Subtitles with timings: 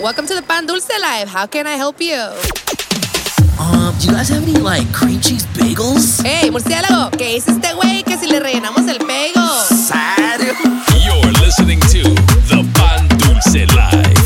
[0.00, 1.28] Welcome to the Pan Dulce Live.
[1.28, 2.16] How can I help you?
[3.60, 6.22] Um, do you guys have any like cream cheese bagels?
[6.24, 9.46] Hey, murciélago, ¿qué dice este güey que si le rellenamos el pego?
[9.68, 10.54] ¿Serio?
[11.04, 12.02] You're listening to
[12.48, 14.18] the Pan Dulce Live.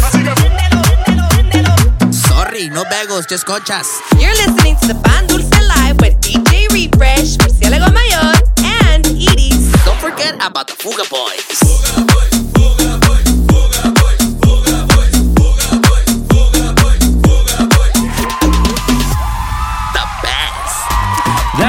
[2.12, 3.86] Sorry, no bagels, just conchas.
[4.18, 8.32] You're listening to the Pan Dulce Live with DJ Refresh, Murciélago Mayor,
[8.64, 9.72] and Edie's.
[9.84, 11.60] Don't forget about the Fuga Boys.
[11.60, 12.35] The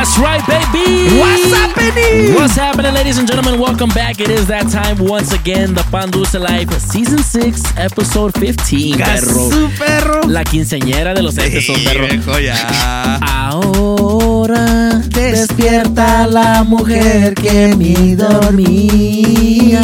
[0.07, 1.19] That's right, baby.
[1.19, 2.33] What's happening?
[2.33, 3.59] What's happening, ladies and gentlemen?
[3.59, 4.21] Welcome back.
[4.21, 5.73] It is that time once again.
[5.73, 9.49] The Pan Dulce Life, Season 6, Episode 15, perro.
[9.49, 10.21] Su perro.
[10.23, 12.07] La quinceñera de los episodios, perro.
[12.07, 13.17] viejo, ya.
[13.21, 19.81] Ahora Despierta la mujer que me dormía.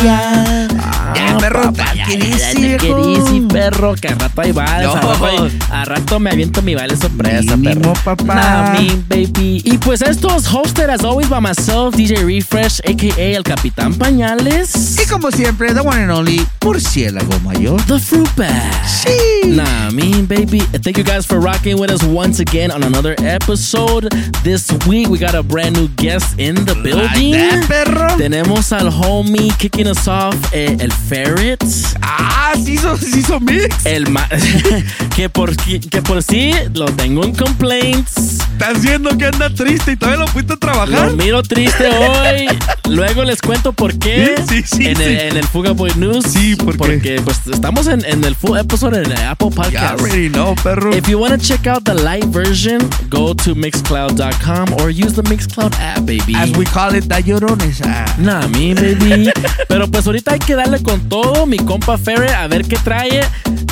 [1.15, 3.31] Ya, perro, papá, ya, ¿qué ya, dice, ya, ¿qué viejo?
[3.31, 3.95] dice, perro?
[3.95, 4.93] Que a rato hay vales, No.
[4.95, 8.17] a, rato hay- a rato me aviento mi vale sorpresa, Mínimo, perro.
[8.17, 8.35] papá.
[8.35, 9.61] Nah, me, baby.
[9.65, 13.35] Y pues esto es hosted as always by myself, DJ Refresh, a.k.a.
[13.37, 14.97] El Capitán Pañales.
[15.01, 17.81] Y como siempre, the one and only murciélago mayor.
[17.87, 18.71] The Fruit Bag.
[18.85, 19.47] Sí.
[19.49, 20.59] Nah, me, baby.
[20.81, 24.09] Thank you guys for rocking with us once again on another episode.
[24.43, 27.31] This week we got a brand new guest in the building.
[27.33, 28.07] that, perro.
[28.17, 31.63] Tenemos al homie kicking us off, eh, el Ferret.
[32.01, 33.85] Ah, sí hizo, sí hizo mix.
[33.85, 34.27] El ma
[35.15, 38.39] que, por, que por sí lo tengo en complaints.
[38.53, 41.11] Estás viendo que anda triste y todavía lo fuiste a trabajar.
[41.11, 42.47] Lo miro triste hoy.
[42.89, 44.35] Luego les cuento por qué.
[44.47, 45.03] Sí, sí, sí, en, sí.
[45.03, 46.25] El, en el Fuga Boy News.
[46.27, 46.77] Sí, ¿por qué?
[46.77, 49.99] Porque pues estamos en, en el full episode en el Apple Podcast.
[49.99, 50.93] already know, perro.
[50.93, 55.23] If you want to check out the live version, go to mixcloud.com or use the
[55.23, 56.35] Mixcloud app, baby.
[56.35, 57.81] As we call it, the llorones.
[57.83, 58.05] Ah.
[58.19, 59.31] Nah, me, baby.
[59.67, 63.21] Pero pues ahorita hay que darle con todo, mi compa Ferre, a ver qué trae.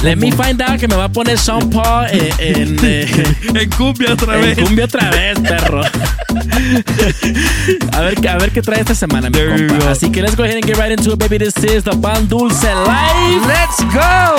[0.03, 3.05] Let me find out que me va a poner Sean Paul eh, en, eh,
[3.53, 4.57] En cumbia otra en vez.
[4.59, 5.81] cumbia otra vez, perro.
[7.93, 9.91] a, ver, a ver qué trae esta semana, mi There compa.
[9.91, 11.37] Así que let's go ahead and get right into it, baby.
[11.37, 13.45] This is the Pan Dulce Live.
[13.47, 14.35] Let's go.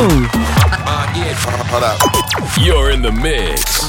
[2.60, 3.88] You're in the mix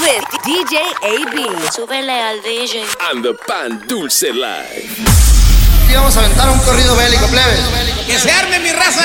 [0.00, 1.36] With DJ AB.
[1.72, 2.84] Súbele al DJ.
[3.10, 5.13] on the Pan Dulce Live.
[5.88, 7.58] Y vamos a aventar un corrido bélico, plebe.
[8.06, 9.02] ¡Que se arme mi raza!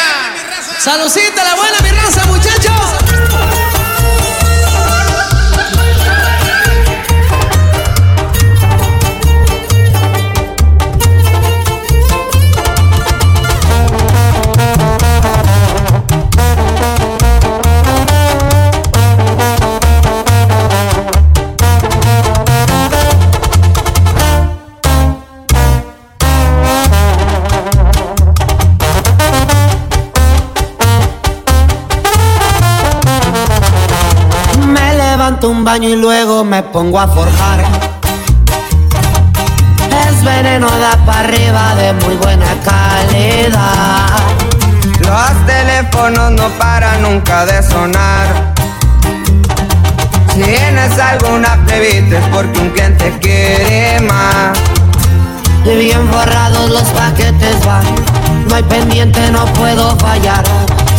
[0.80, 3.59] ¡Salucita la buena, mi raza, muchachos!
[35.78, 37.64] Y luego me pongo a forjar.
[40.08, 44.08] Es veneno da para arriba de muy buena calidad.
[45.00, 48.54] Los teléfonos no paran nunca de sonar.
[50.34, 54.58] Si tienes alguna plebita es porque un cliente quiere más.
[55.66, 57.86] Y bien forrados los paquetes van.
[58.48, 60.44] No hay pendiente, no puedo fallar.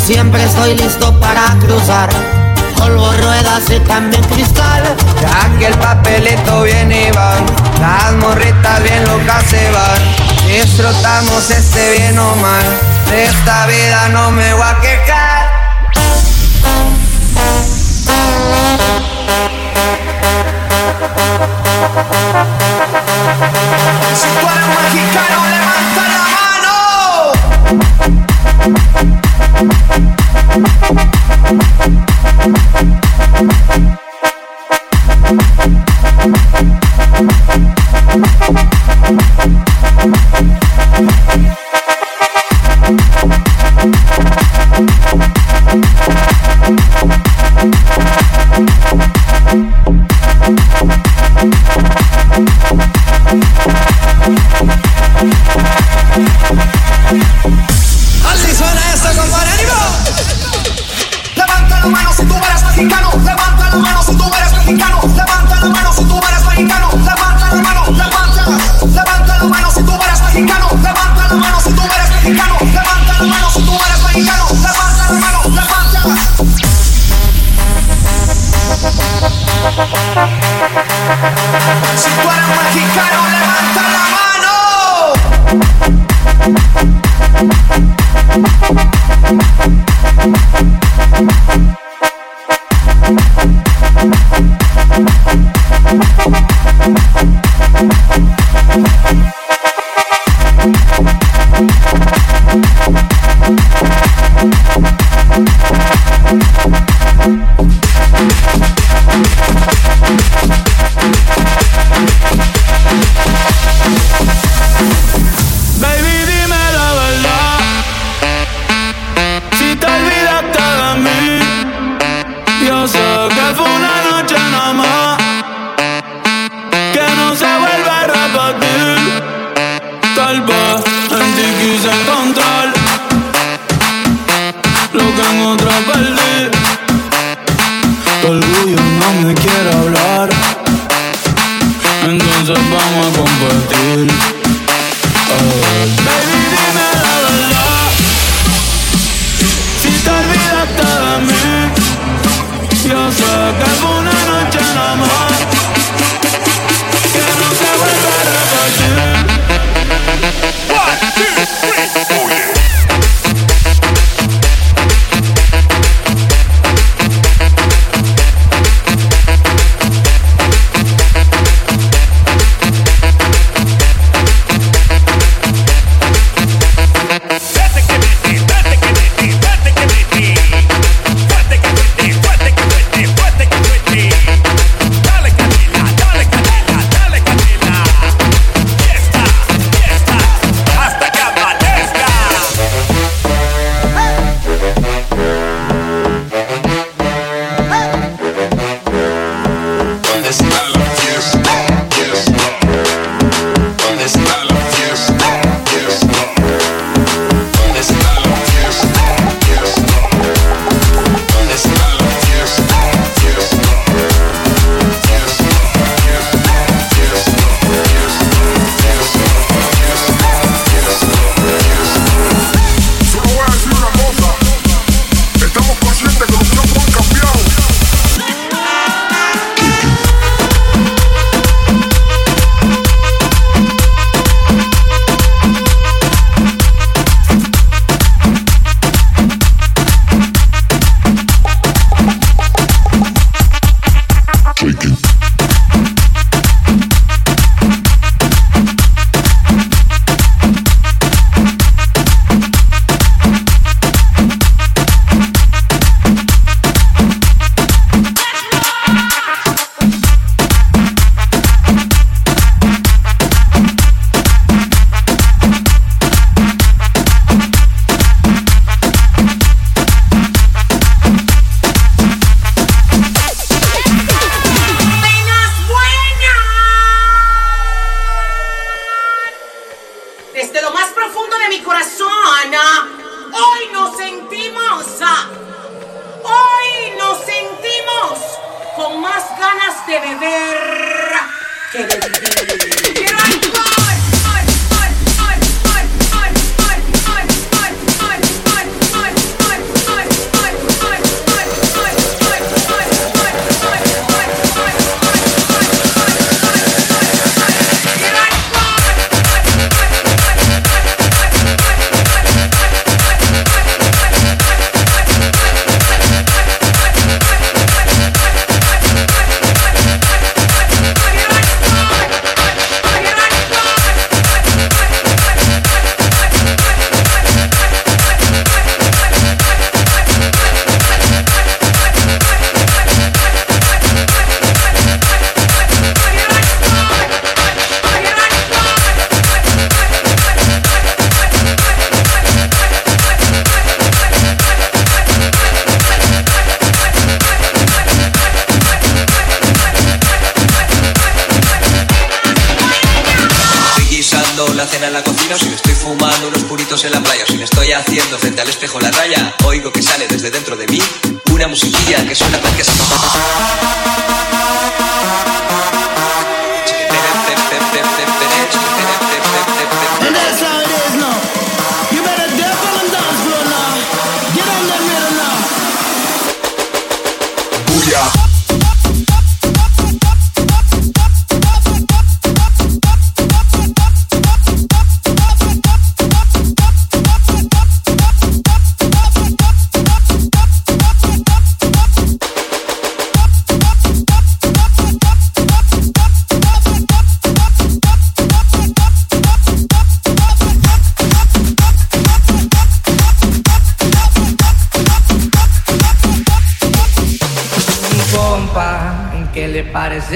[0.06, 2.39] Siempre estoy listo para cruzar.
[2.80, 4.82] Polvo, ruedas y también cristal.
[5.20, 7.34] Ya que el papelito viene y va,
[7.78, 10.00] las morritas bien locas se van.
[10.48, 12.64] Disfrutamos este bien o mal,
[13.10, 15.19] de esta vida no me voy a quejar.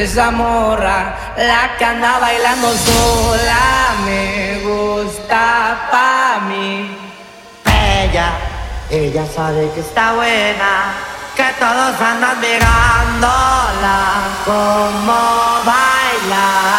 [0.04, 6.94] esa morra, la que anda bailando sola, me gusta pa' mí.
[7.64, 8.28] Ella,
[8.90, 10.92] ella sabe que está buena,
[11.34, 13.98] que todos andan mirándola,
[14.44, 16.74] como baila.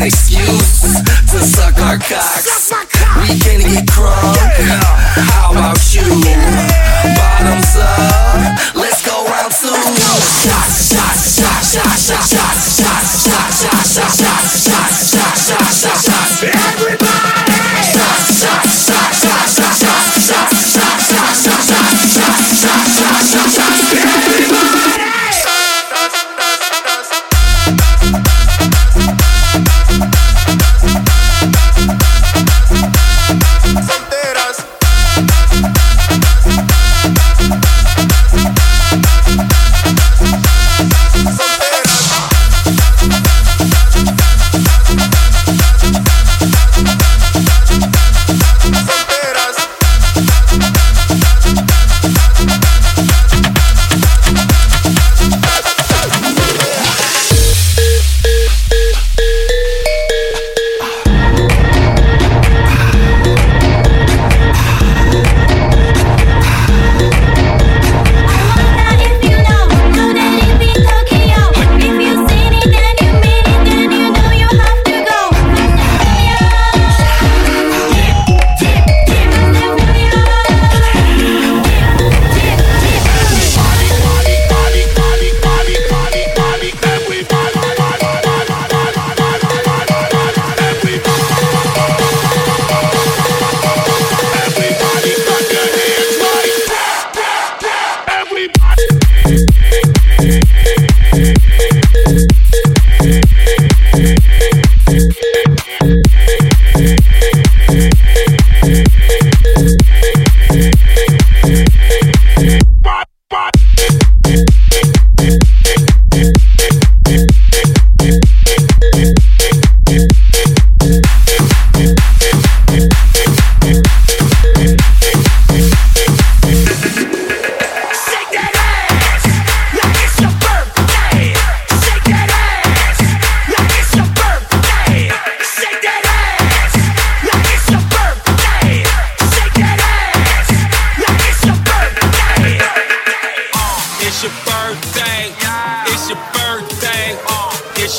[0.00, 2.72] an excuse to suck our cocks.
[3.20, 4.27] We can't get cross.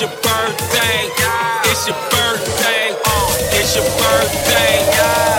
[0.01, 1.11] It's your birthday.
[1.69, 2.95] It's your birthday.
[3.51, 4.79] It's your birthday.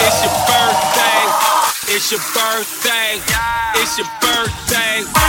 [0.04, 1.94] It's your birthday.
[1.94, 3.22] It's your birthday.
[3.80, 5.19] It's your birthday.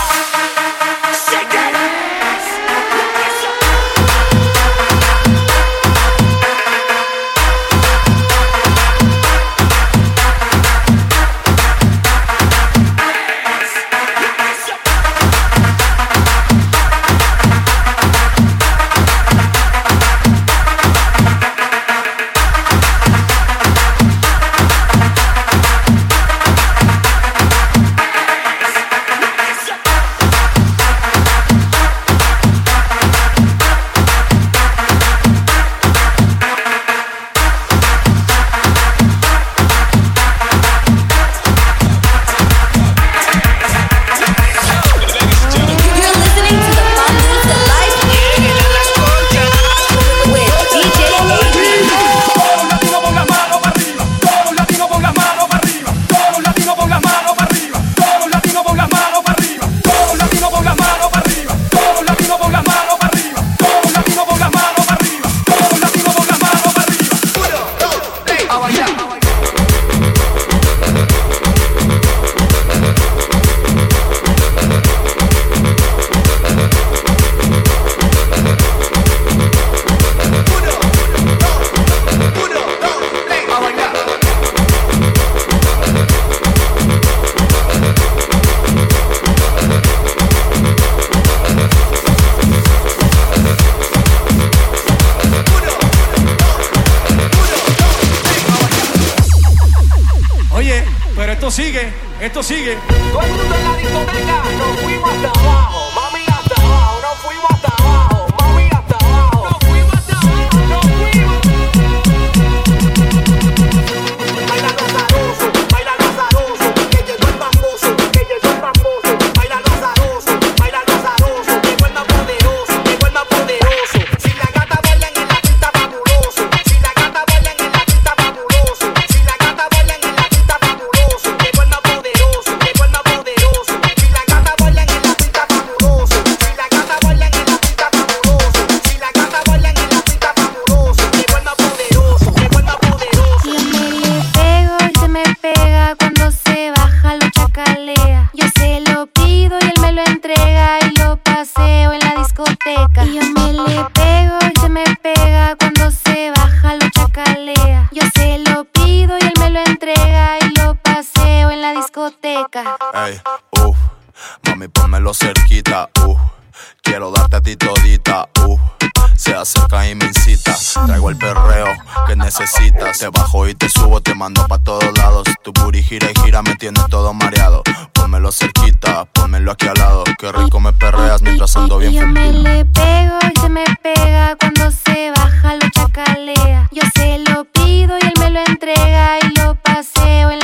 [169.45, 170.55] cita, saca y me incita.
[170.85, 171.67] Traigo el perreo
[172.07, 172.99] que necesitas.
[172.99, 175.27] Te bajo y te subo, te mando pa' todos lados.
[175.43, 177.63] Tu puri gira y gira, me tiene todo mareado.
[177.93, 180.03] Pónmelo cerquita, pónmelo aquí al lado.
[180.17, 181.93] Qué rico me perreas mientras ando bien.
[181.93, 184.35] Yo me le pego y se me pega.
[184.39, 186.67] Cuando se baja, lo chacalea.
[186.71, 190.40] Yo se lo pido y él me lo entrega y lo paseo en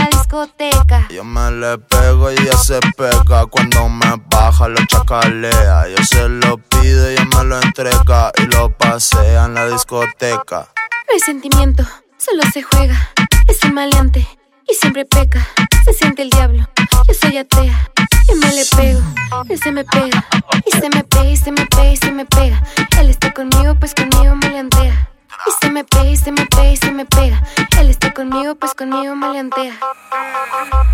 [1.09, 3.45] yo me le pego y ella se pega.
[3.47, 5.87] Cuando me baja lo chacalea.
[5.89, 8.31] Yo se lo pido y ella me lo entrega.
[8.37, 10.69] Y lo pasea en la discoteca.
[11.11, 11.83] No sentimiento,
[12.17, 13.11] solo se juega.
[13.47, 14.27] Es un maleante
[14.69, 15.47] y siempre peca.
[15.85, 16.67] Se siente el diablo,
[17.07, 17.89] yo soy atea.
[18.27, 19.01] Yo me le pego,
[19.49, 20.25] él se me pega.
[20.65, 22.63] Y se me pega, y se me pega, y se me pega.
[22.99, 25.09] Él está conmigo, pues conmigo maleantea.
[25.45, 27.41] Y se me pega, y se me pega, y se me pega.
[27.79, 29.73] Él está conmigo, pues conmigo me leantea.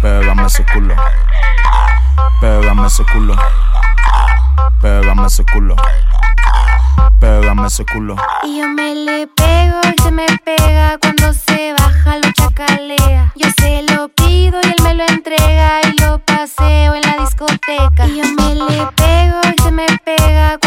[0.01, 0.95] Pégame ese culo.
[2.41, 3.35] Pégame ese culo.
[4.81, 5.75] Pégame ese culo.
[7.19, 8.15] Pégame ese culo.
[8.43, 10.97] Y yo me le pego y se me pega.
[10.99, 13.31] Cuando se baja lo chacalea.
[13.35, 15.81] Yo se lo pido y él me lo entrega.
[15.87, 18.07] Y lo paseo en la discoteca.
[18.07, 20.57] Y yo me le pego y se me pega.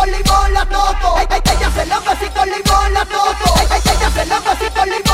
[0.00, 1.16] con limón la toto.
[1.18, 3.54] Ella se loca si con limón la toto.
[3.60, 5.09] Ella se loca si con limón.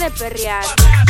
[0.00, 1.09] de perrear.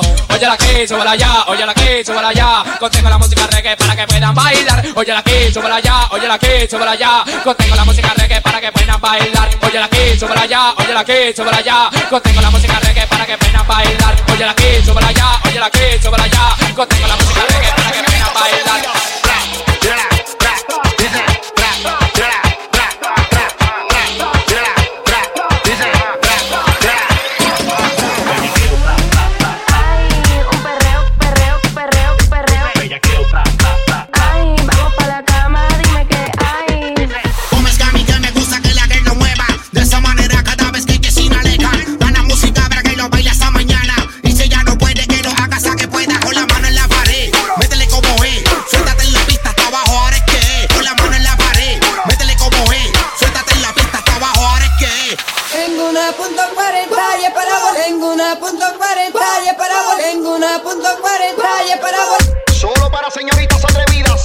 [0.00, 2.64] Oye la aquí, súbala allá, oye la aquí, súbala allá.
[2.78, 4.84] Contengo la música reggae para que puedan bailar.
[4.96, 7.24] Oye la aquí, súbala allá, oye la aquí, súbala allá.
[7.44, 9.48] Contengo la música reggae para que puedan bailar.
[9.62, 11.90] Oye la aquí, súbala allá, oye la aquí, súbala allá.
[12.10, 14.16] Contengo la música reggae para que puedan bailar.
[14.32, 16.74] Oye la aquí, súbala allá, oye la aquí, súbala allá.
[16.74, 18.63] Contengo la música reggae para que puedan bailar.
[61.80, 64.23] para Solo para señoritas atrevidas.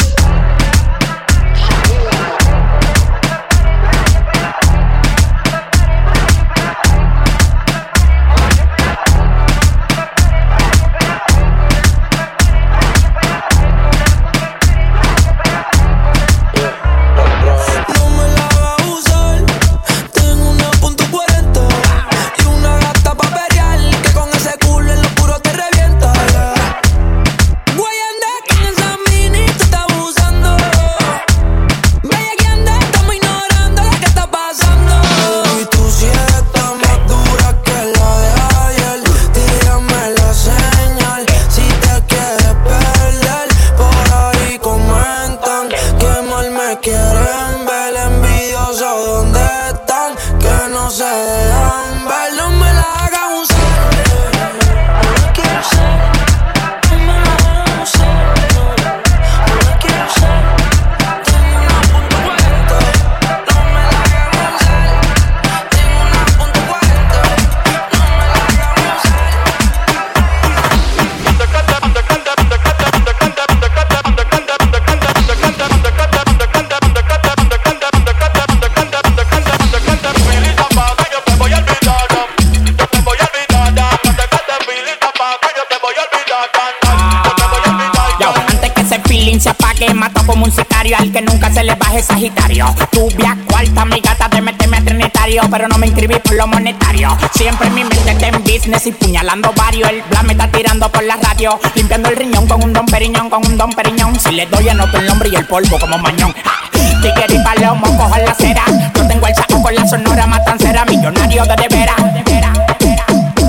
[104.49, 106.33] Doy anoto el nombre y el polvo como mañón.
[106.43, 106.69] ¡Ja!
[107.01, 108.63] Tigre y palomo, cojo la cera.
[108.95, 111.95] Yo tengo el saco con la sonora matancera, millonario de de veras.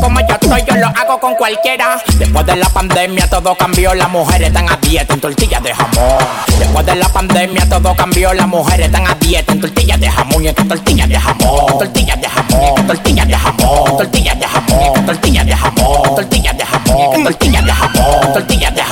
[0.01, 2.01] Como yo estoy, yo lo hago con cualquiera.
[2.19, 6.19] Después de la pandemia todo cambió, las mujeres están a dieta en tortillas de jamón.
[6.59, 10.43] Después de la pandemia todo cambió, las mujeres están a dieta en tortillas de jamón
[10.43, 11.79] y en tortillas de jamón.
[11.79, 17.25] Tortillas de jamón, tortillas de jamón, tortillas de jamón, tortillas de jamón, tortillas de jamón,
[17.25, 18.90] tortillas de jamón, tortillas de jamón,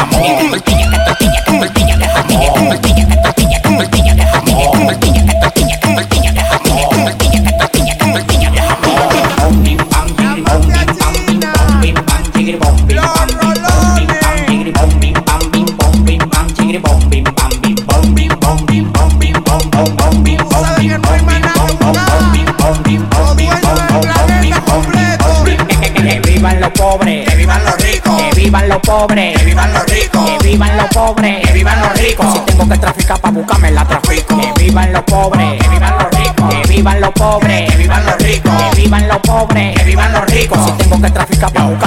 [41.38, 41.77] capao.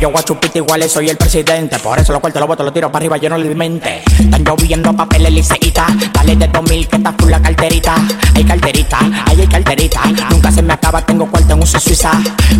[0.00, 1.78] En Capotillo, Guachupita, iguales soy el presidente.
[1.78, 4.02] Por eso lo corto, lo boto, lo tiro para arriba, yo no le mente.
[4.18, 5.86] Están lloviendo papeles liceíta.
[6.14, 7.94] Dale de 2000 que está full la carterita.
[8.34, 10.00] Hay carterita, ahí hay carterita.
[10.30, 12.12] Nunca se me acaba, tengo cuarto en uso Suiza.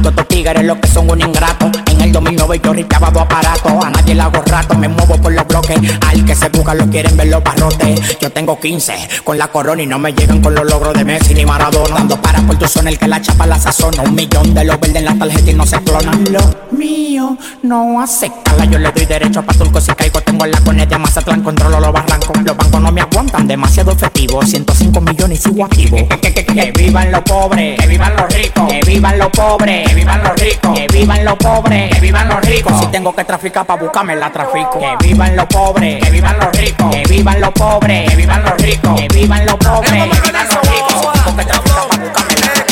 [0.03, 1.71] Todos tigres lo que son un ingrato.
[1.87, 3.73] En el 2009 yo ripiaba dos aparatos.
[3.87, 5.79] A nadie le hago rato, me muevo por los bloques.
[6.09, 8.19] Al que se busca lo quieren ver los barrotes.
[8.21, 11.33] Yo tengo 15 con la corona y no me llegan con los logros de Messi
[11.33, 11.95] ni Maradona.
[11.95, 14.03] Dando para por tu zona el que la chapa la sazona.
[14.03, 16.23] Un millón de los verdes en la tarjeta y no se clonan.
[16.31, 16.41] Lo
[16.77, 17.30] mío
[17.63, 20.21] no acepta Yo le doy derecho a turco si caigo.
[20.21, 22.37] Tengo la cone de Mazatlán, controlo los barrancos.
[22.43, 24.43] Los bancos no me aguantan, demasiado efectivo.
[24.43, 25.97] 105 millones y sigo activo.
[25.97, 29.89] Que, que, que, que vivan los pobres, que vivan los ricos, que vivan los pobres,
[29.89, 32.81] que vivan los ricos, que vivan los pobres, que vivan los ricos.
[32.81, 34.79] Si tengo que traficar para buscarme la trafico.
[34.79, 38.57] Que vivan los pobres, que vivan los ricos, que vivan los pobres, que vivan los
[38.59, 40.93] ricos, que vivan los pobres, que vivan los ricos.
[41.05, 42.71] Si tengo que traficar para buscarme la trafico.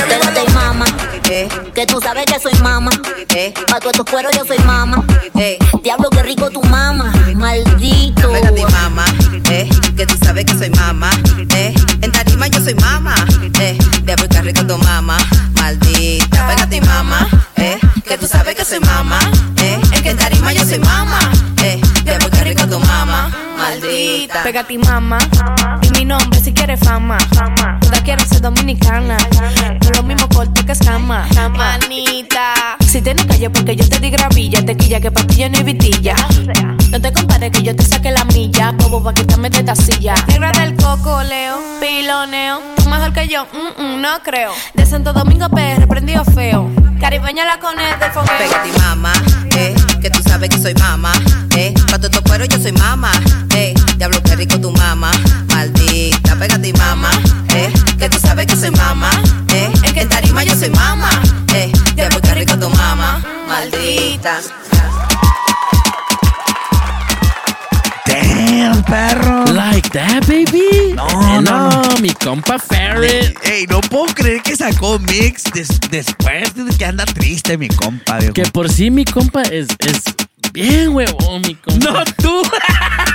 [1.31, 2.91] Eh, que tú sabes que soy mama,
[3.39, 5.05] eh, pa' todos estos cueros yo soy mama,
[5.37, 8.33] eh, diablo que rico tu mama, maldito.
[8.33, 9.05] Pégate mama,
[9.51, 11.09] eh, que tú sabes que soy mama,
[11.55, 11.73] eh,
[12.03, 13.15] en tarima yo soy mama,
[13.61, 15.17] eh, diablo que rico tu mama,
[15.55, 16.49] maldita.
[16.49, 19.21] Pégate mama, eh, que tú sabes que soy mama,
[19.59, 21.21] eh, en tarima yo soy mama,
[23.69, 24.43] maldita.
[24.43, 25.19] Pégate y mama,
[25.81, 27.19] di mi nombre si quieres fama.
[27.81, 29.17] Toda quiero ser dominicana,
[29.83, 31.27] no lo mismo corto que escama.
[31.57, 36.15] Manita, si tienes calle porque yo te di gravilla, tequilla que pastilla no hay vitilla.
[36.91, 40.15] No te compares que yo te saque la milla, bobo pa' quitarme de esta silla.
[40.29, 42.61] Negra del coco, Leo, piloneo.
[42.77, 44.53] Tú mejor que yo, mm, mm, no creo.
[44.75, 46.71] De Santo Domingo PR, prendido feo.
[46.99, 48.39] Caribeña la cones del fogueo.
[48.39, 49.13] Pégate mama,
[49.57, 51.13] eh, que tú sabes que soy mama,
[51.57, 53.11] eh, pa' estos cueros yo soy mama,
[53.55, 55.11] eh, diablo que rico tu mama,
[55.49, 56.37] maldita.
[56.37, 57.11] Pégate mama,
[57.55, 59.11] eh, que tú sabes que soy mama,
[59.53, 61.11] eh, en tarima yo soy mama,
[61.55, 64.39] eh, diablo que rico tu mama, maldita.
[68.49, 69.45] Damn, perro.
[69.53, 70.95] Like that, baby.
[70.95, 71.07] No,
[71.41, 71.83] no, no.
[72.01, 73.37] mi compa Ferret.
[73.45, 78.19] Ey, no puedo creer que sacó mix des- después de que anda triste, mi compa,
[78.19, 78.33] viejo.
[78.35, 80.03] Que por sí mi compa es, es
[80.53, 81.91] bien huevón, mi compa.
[81.91, 82.43] No, tú.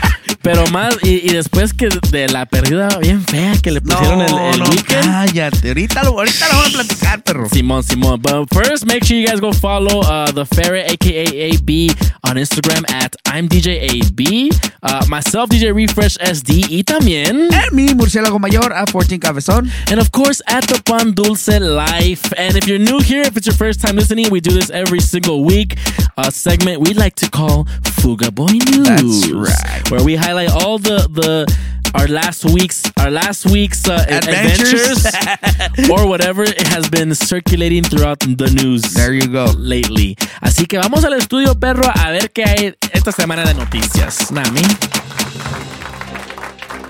[0.44, 4.28] Pero más, y, y después que de la pérdida bien fea que le pusieron el,
[4.28, 5.06] el no, weekend.
[5.06, 5.70] cállate.
[5.70, 7.48] Ahorita lo, ahorita lo vamos a platicar, perro.
[7.50, 8.22] Simón, Simón.
[8.22, 11.92] But first, make sure you guys go follow uh, the Ferret, aka AB,
[12.26, 14.52] on Instagram at I'm DJ AB.
[14.84, 16.66] Uh, myself, DJ Refresh SD.
[16.70, 17.48] Y también.
[17.54, 19.70] And me, Murciélago Mayor, a 14 Cabezón.
[19.90, 22.34] And of course, at the Pan Dulce Life.
[22.38, 25.00] And if you're new here, if it's your first time listening, we do this every
[25.00, 25.78] single week.
[26.18, 27.64] A segment we like to call
[28.02, 28.84] Fuga Boy News.
[28.84, 29.90] That's right.
[29.90, 31.46] Where we highlight all the the
[31.94, 35.06] our last week's our last week's uh, Adventures.
[35.06, 38.82] adventures or whatever it has been circulating throughout the news.
[38.94, 39.46] There you go.
[39.58, 40.16] Lately.
[40.42, 44.32] Así que vamos al estudio, perro, a ver qué hay esta semana de noticias.
[44.32, 44.62] Nami.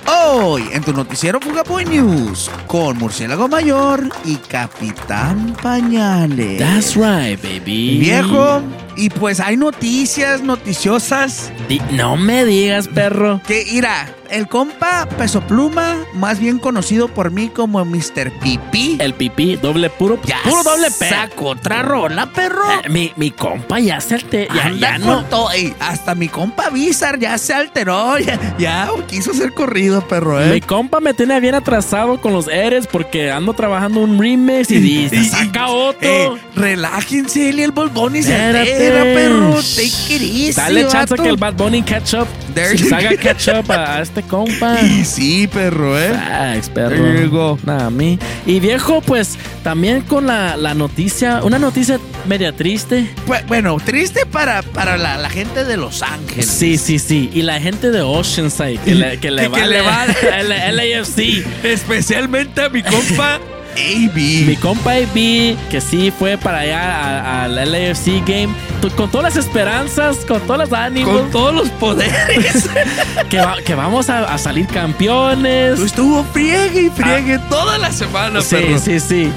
[0.08, 6.60] Hoy en tu noticiero Fugaboy News con Murciélago Mayor y Capitán Pañales.
[6.60, 8.00] That's right, baby.
[8.00, 8.62] Viejo,
[8.98, 11.52] Y pues hay noticias noticiosas.
[11.70, 13.42] Di- no me digas, perro.
[13.48, 18.32] Que, mira, el compa Peso Pluma, más bien conocido por mí como Mr.
[18.42, 18.98] Pipí.
[19.00, 21.08] El pipí, doble puro, Ya puro doble P.
[21.10, 22.64] sacó otra rola, perro.
[22.84, 25.24] Eh, mi, mi compa ya se alte- ya, ya no.
[25.52, 28.18] Ey, hasta mi compa Bizar ya se alteró.
[28.20, 30.62] Ya, ya quiso ser corrido, perro, Mi eh.
[30.62, 35.24] compa me tiene bien atrasado con los Eres porque ando trabajando un remix y dice,
[35.26, 36.00] saca otro.
[36.02, 39.54] Eh, relájense, el Bolbón y se altera, perro.
[39.76, 41.24] Take it easy, Dale chance vato.
[41.24, 42.28] que el Bad Bunny catch up.
[42.56, 44.80] There you haga catch up a, a este compa.
[44.82, 46.12] Y sí, perro, eh.
[46.14, 46.96] Facts, perro.
[46.96, 47.58] There you go.
[47.64, 48.18] Nah, a mí.
[48.46, 53.10] Y viejo, pues también con la, la noticia, una noticia media triste.
[53.28, 56.48] Bu- Bueno, triste para, para la, la gente de Los Ángeles.
[56.48, 57.30] Sí, sí, sí.
[57.34, 60.72] Y la gente de Oceanside, que le, que le Que- que vale le vale.
[60.72, 61.46] LAFC.
[61.64, 63.40] Especialmente a mi compa
[63.74, 64.16] AB.
[64.48, 68.50] Mi compa AB, que sí fue para allá al LAFC game,
[68.96, 71.22] con todas las esperanzas, con todos los ánimos.
[71.22, 72.70] Con todos los poderes.
[73.30, 75.80] que, va- que vamos a, a salir campeones.
[75.80, 78.80] Estuvo friegue y friegue toda la semana, Sí, perro.
[78.80, 79.32] sí, sí.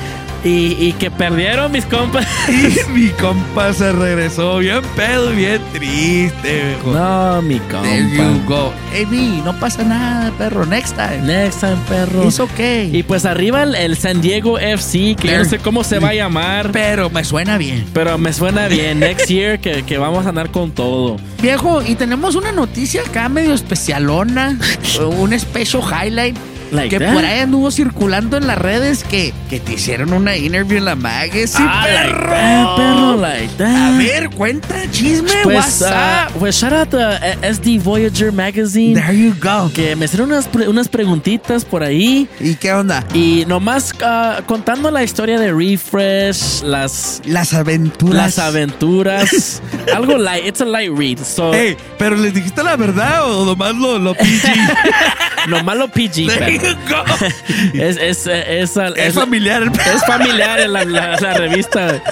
[0.46, 2.24] Y, y que perdieron mis compas.
[2.48, 6.92] Y mi compa se regresó bien pedo y bien triste, viejo.
[6.96, 8.44] No, mi There you compa.
[8.46, 8.72] go.
[8.94, 10.64] AB, no pasa nada, perro.
[10.64, 11.22] Next time.
[11.22, 12.24] Next time, perro.
[12.24, 12.96] It's okay.
[12.96, 16.10] Y pues arriba el, el San Diego FC, que yo no sé cómo se va
[16.10, 16.70] a llamar.
[16.70, 17.84] Pero me suena bien.
[17.92, 19.00] Pero me suena bien.
[19.00, 21.16] Next year que, que vamos a andar con todo.
[21.42, 24.56] Viejo, y tenemos una noticia acá medio especialona.
[25.18, 26.36] un special highlight.
[26.72, 27.14] Like que that?
[27.14, 30.96] por ahí anduvo circulando en las redes que, que te hicieron una interview en la
[30.96, 33.16] magazine, Ah, perro.
[33.20, 33.94] like that.
[33.94, 35.92] A ver, cuenta, chisme, Pues, WhatsApp.
[35.94, 38.94] ah, pues shout out a SD Voyager Magazine.
[39.00, 39.70] There you go.
[39.72, 42.28] Que me hicieron unas, pre- unas preguntitas por ahí.
[42.40, 43.04] ¿Y qué onda?
[43.14, 48.16] Y nomás ah, contando la historia de Refresh, las, Las aventuras.
[48.16, 49.62] las aventuras.
[49.94, 51.18] algo light, it's a light read.
[51.18, 54.50] So, Ey, pero les dijiste la verdad o nomás lo, lo PG.
[55.48, 56.26] nomás lo PG.
[56.26, 56.55] Pero-.
[57.74, 59.62] es, es, es, es, familiar
[59.94, 62.02] Es familiar en la, la- la revista.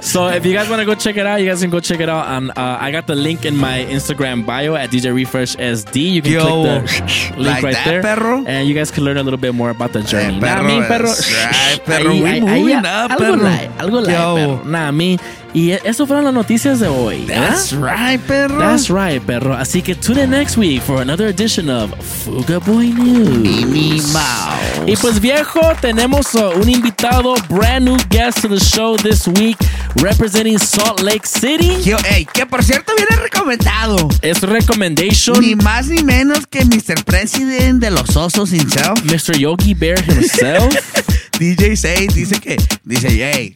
[0.00, 1.98] So if you guys want to go check it out, you guys can go check
[2.00, 2.24] it out.
[2.26, 5.96] On uh, I got the link in my Instagram bio at DJ Refresh SD.
[6.12, 8.44] You can Yo, click the link like right that, there, perro.
[8.46, 10.36] and you guys can learn a little bit more about the journey.
[10.36, 11.06] Eh, Nah, perro, I mean, perro.
[11.08, 12.12] that's right, perro.
[12.14, 13.36] Ahí- We ahí- moving ahí- up, algo perro.
[13.42, 14.34] light, algo Yo.
[14.36, 14.62] perro.
[14.64, 15.18] Nah, mí.
[15.58, 17.24] Y e- eso fueron las noticias de hoy.
[17.24, 17.48] ¿verdad?
[17.48, 18.60] That's right, perro.
[18.60, 19.54] That's right, perro.
[19.54, 23.38] Así que tune in next week for another edition of Fuga Boy News.
[23.38, 24.86] Minnie Mouse.
[24.86, 29.58] Y pues viejo, tenemos uh, un invitado, brand new guest to the show this week,
[29.96, 31.82] representing Salt Lake City.
[31.82, 34.08] Yo, ey, que por cierto viene recomendado.
[34.22, 35.40] Es recommendation.
[35.40, 37.02] Ni más ni menos que Mr.
[37.04, 39.02] President de los osos himself.
[39.02, 39.36] Mr.
[39.36, 40.72] Yogi Bear himself.
[41.40, 43.54] DJ 6 dice que, dice, hey,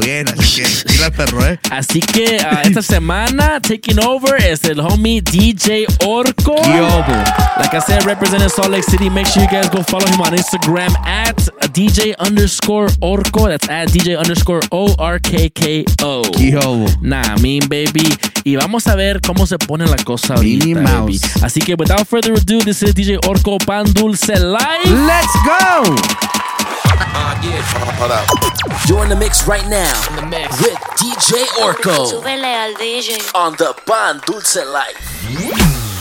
[0.00, 1.58] bien, así que, mira el perro, eh.
[1.70, 6.54] Así que uh, esta semana, taking over es el homie DJ Orco.
[6.54, 9.10] Like I said, representing Salt Lake City.
[9.10, 11.36] Make sure you guys go follow him on Instagram at
[11.72, 13.48] DJ underscore Orco.
[13.48, 16.22] That's at DJ underscore O R K K O.
[16.38, 16.86] Yo.
[17.00, 18.06] Nah, mean baby.
[18.44, 21.20] Y vamos a ver cómo se pone la cosa ahorita, baby.
[21.42, 24.90] Así que without further ado, this is DJ Orco Pan Dulce Live.
[25.06, 26.39] Let's go.
[28.86, 29.92] You're in the mix right now
[30.28, 30.60] mix.
[30.60, 33.18] with DJ Orco Súbele al DJ.
[33.34, 35.99] on the Pan Dulce Life.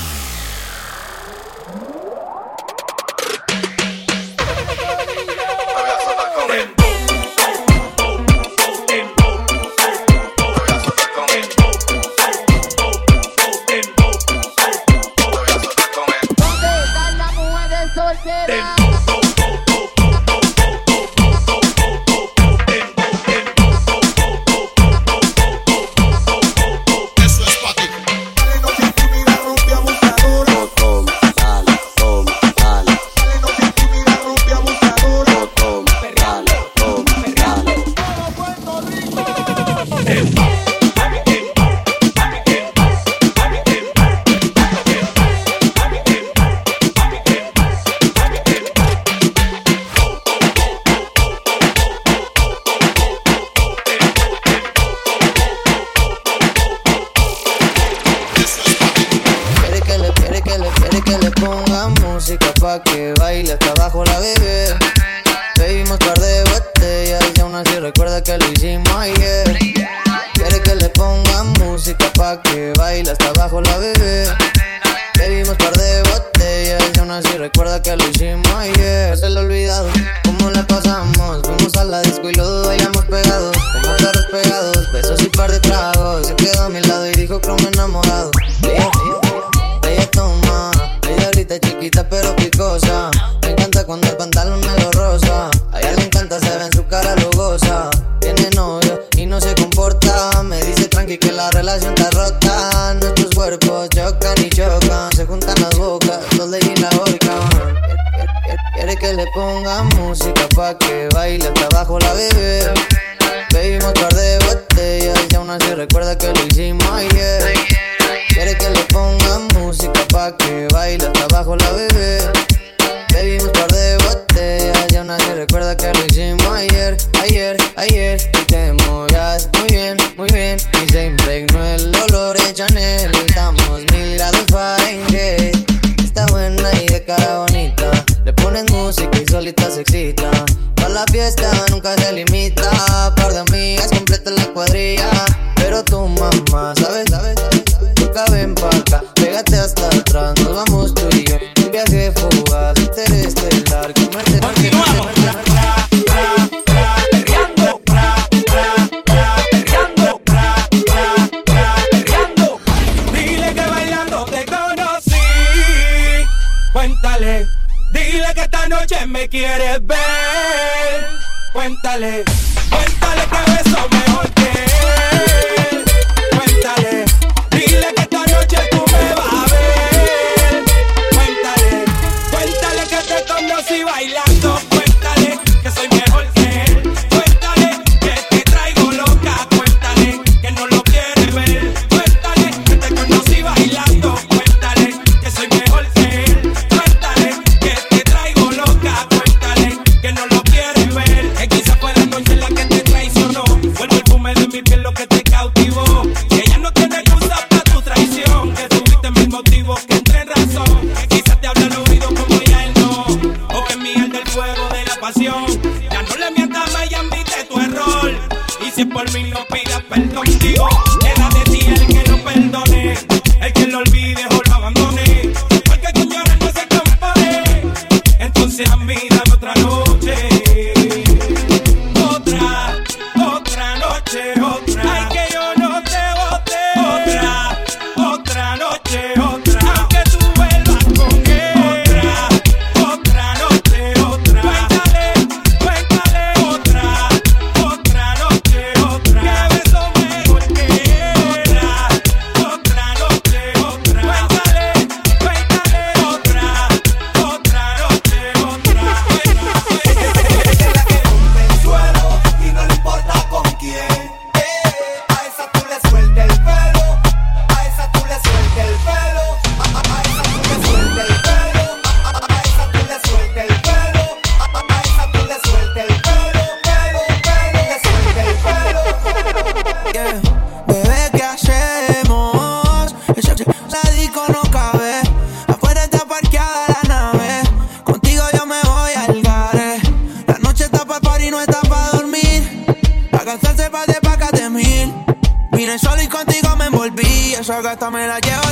[297.79, 298.48] Gata me la llevo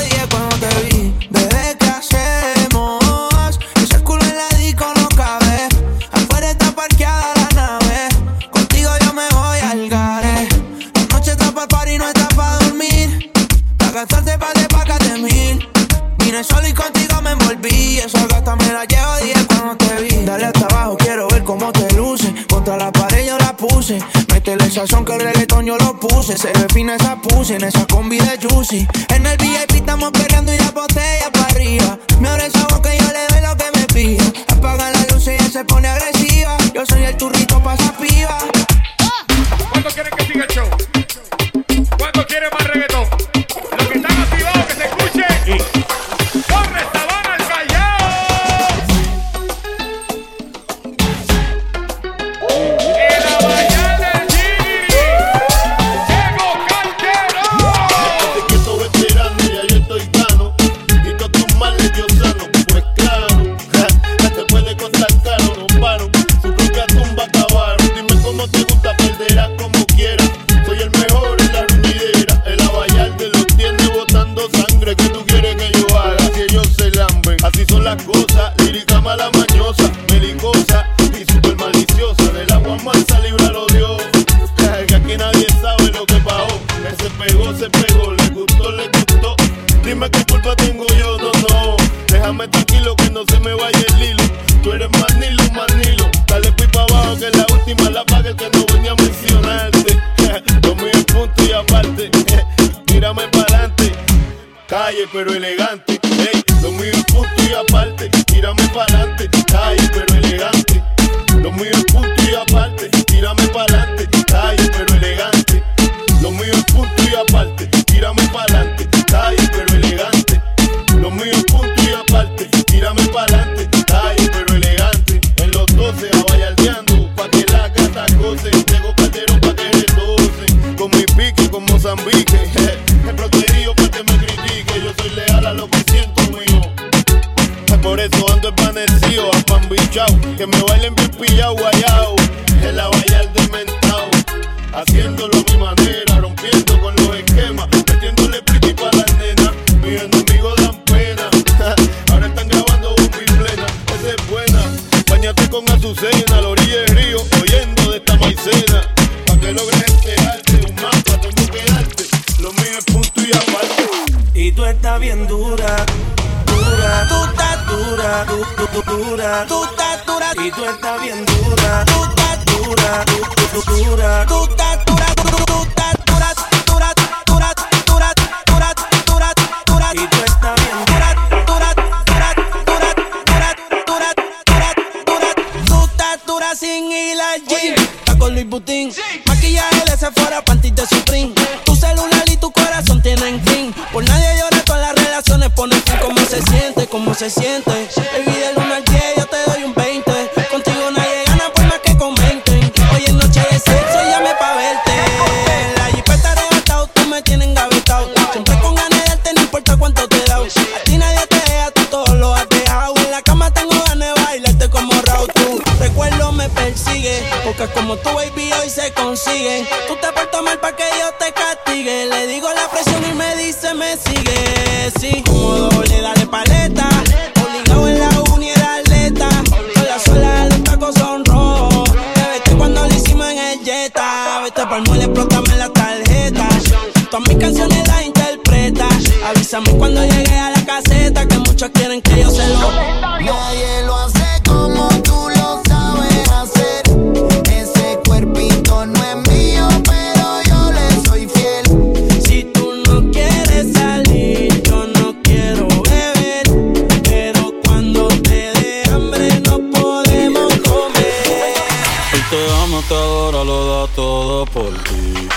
[264.54, 265.28] por ti.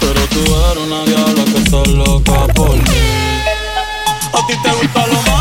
[0.00, 2.82] Pero tú eres una diabla que está loca por mí.
[4.32, 5.37] A ti te gusta lo más.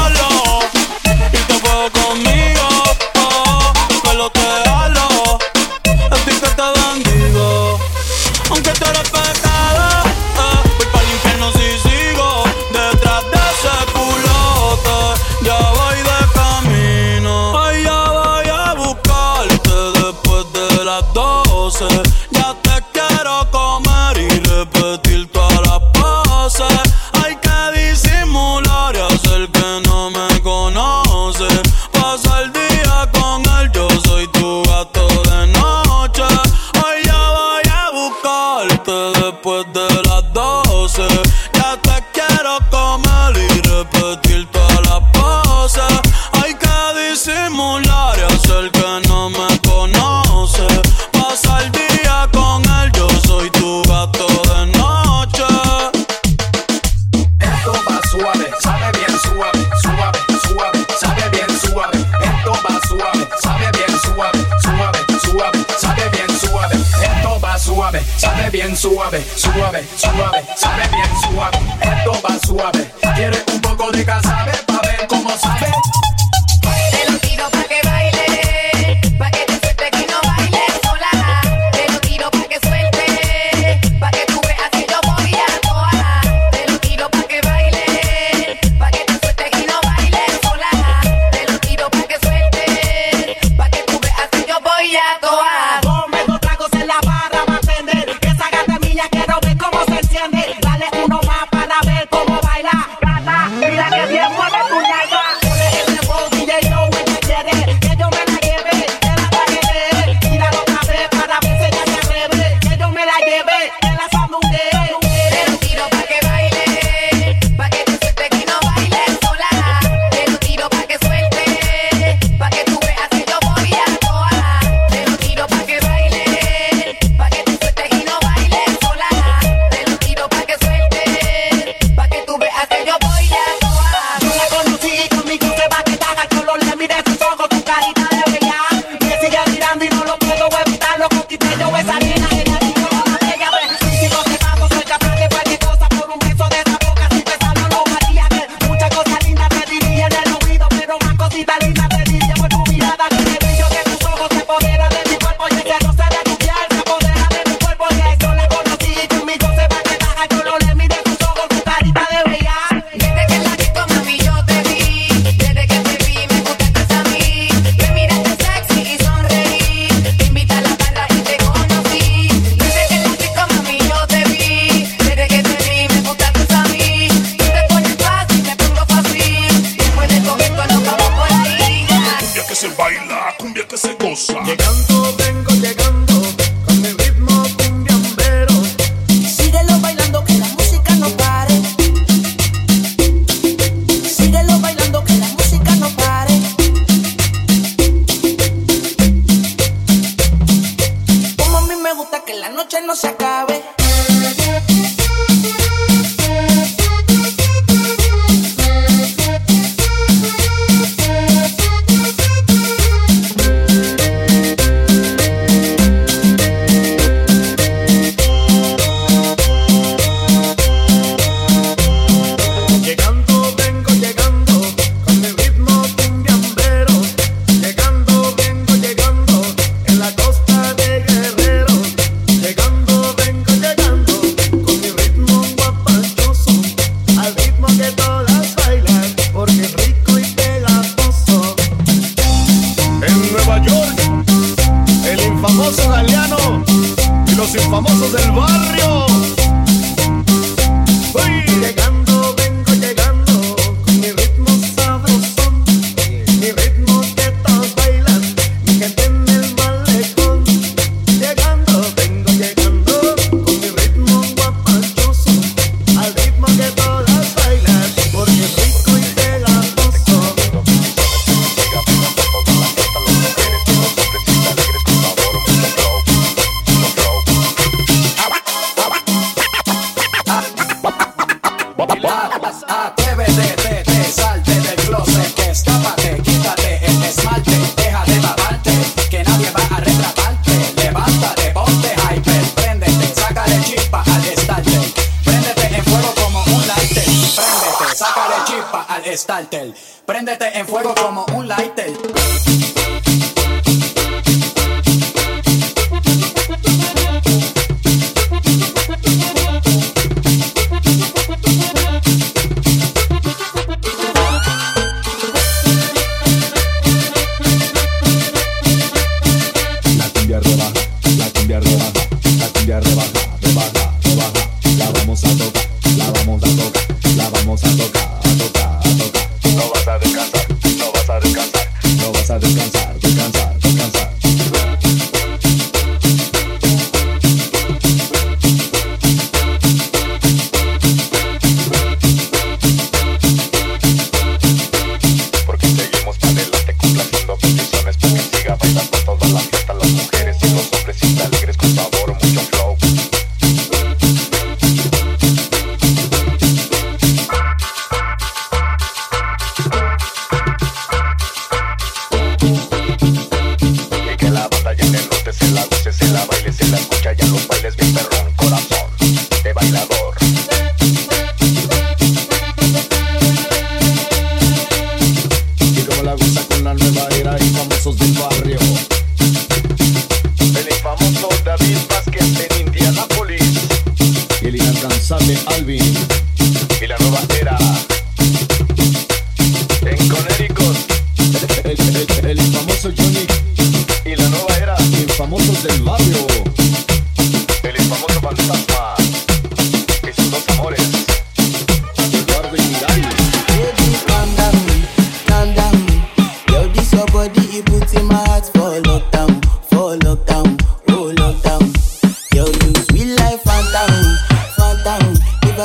[299.38, 299.74] Starter.
[300.06, 301.17] Préndete en fuego como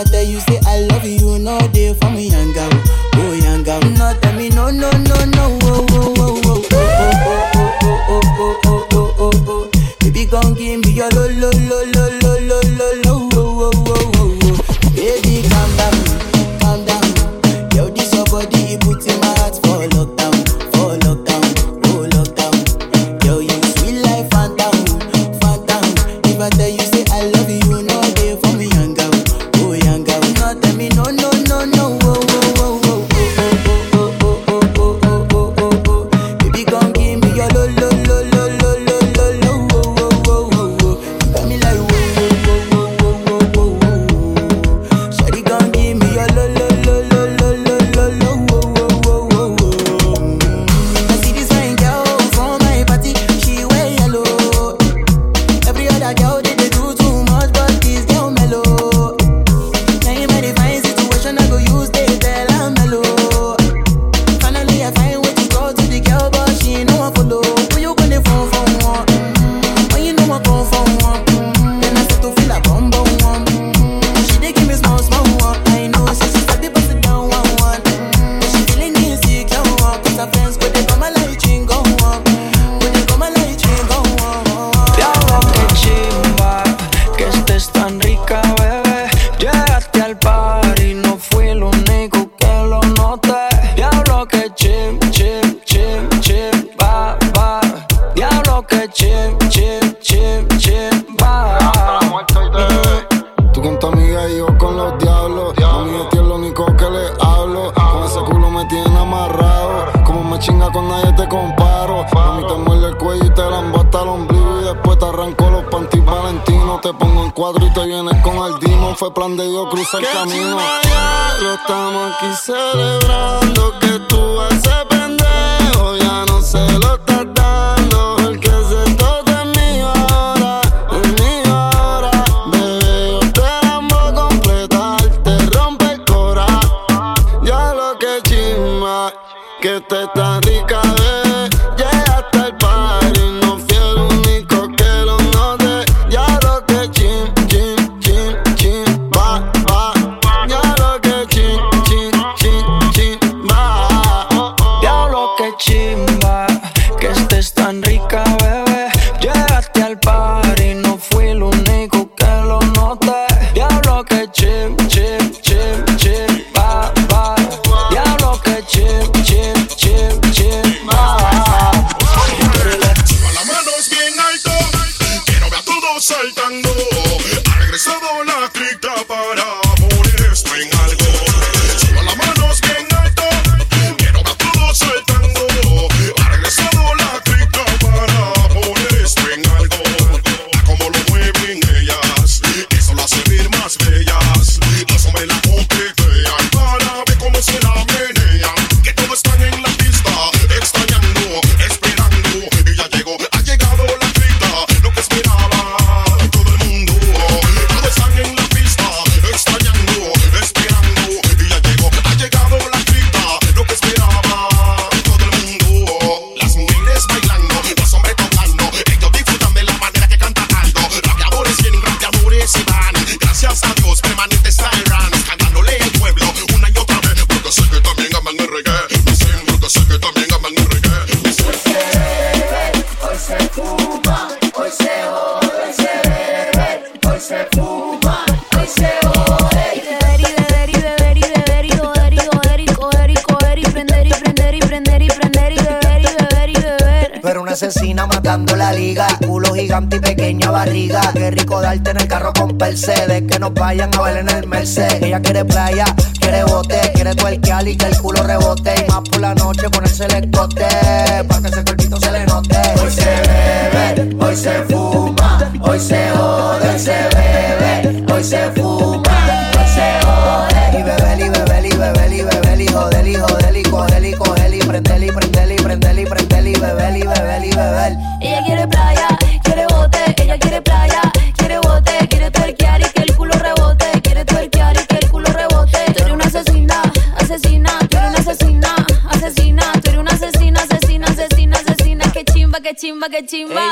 [0.02, 0.51] that they used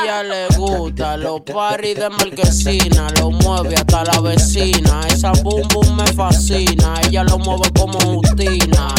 [0.03, 5.01] Ella le gusta los paris de marquesina, lo mueve hasta la vecina.
[5.07, 8.93] Esa boom boom me fascina, ella lo mueve como Justina.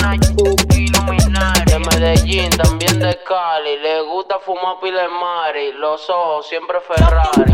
[1.66, 7.52] De Medellín, también de Cali, le gusta fumar pile mari, los ojos siempre Ferrari.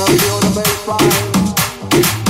[0.00, 2.29] Turn you the bass line.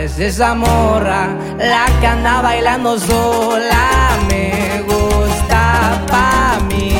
[0.00, 1.28] parece esa morra,
[1.58, 4.16] la que anda bailando sola.
[4.28, 6.98] Me gusta pa' mí.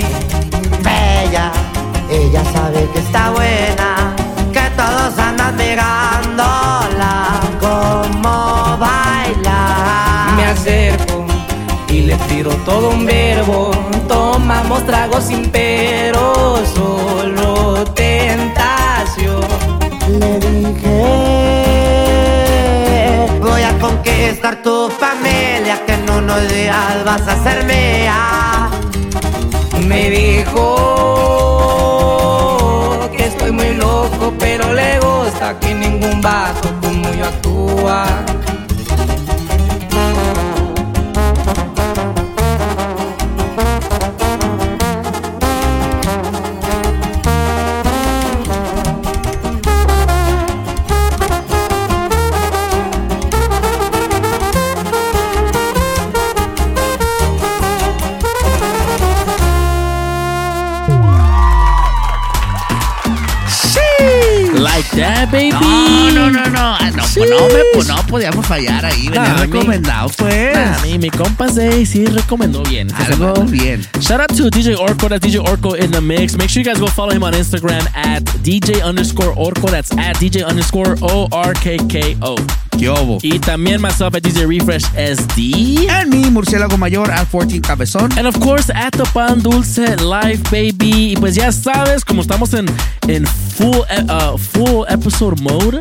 [0.83, 1.51] Bella,
[2.11, 4.15] ella sabe que está buena,
[4.53, 7.41] que todos andan mirándola.
[7.59, 10.35] Como baila.
[10.37, 11.25] Me acerco
[11.89, 13.71] y le tiro todo un verbo.
[14.09, 18.10] Tomamos tragos sin pero, solo te
[24.57, 28.69] tu familia que en unos días vas a ser mía.
[29.87, 30.67] Me dijo
[33.17, 38.07] que estoy muy loco, pero le gusta que ningún vaso como yo actúa.
[65.31, 65.51] Baby.
[65.51, 66.59] No, no, no, no.
[66.61, 69.09] Ah, no, pues no, me, pues no podíamos fallar ahí.
[69.09, 70.55] Venía Nah, recomendado, pues.
[70.55, 72.89] Nah, mi, mi compa Zay sí recomendó bien.
[72.95, 73.51] Algo semana.
[73.51, 73.87] bien.
[74.01, 75.09] Shout out to DJ Orco.
[75.09, 76.37] That's DJ Orco in the mix.
[76.37, 79.71] Make sure you guys go follow him on Instagram at DJ underscore Orco.
[79.71, 82.37] That's at DJ underscore O R K K O.
[83.23, 85.87] Y también myself at DJ Refresh SD.
[85.89, 88.11] En mi murciélago mayor at 14 Cabezón.
[88.17, 91.13] And of course, at the Pan Dulce Live, baby.
[91.13, 92.65] Y pues ya sabes, como estamos en,
[93.07, 93.27] en
[93.61, 95.81] full, eh, uh, full episode mode,